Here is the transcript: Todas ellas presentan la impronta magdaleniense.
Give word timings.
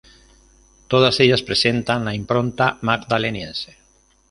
Todas 0.87 1.19
ellas 1.19 1.43
presentan 1.43 2.05
la 2.05 2.15
impronta 2.15 2.79
magdaleniense. 2.81 3.77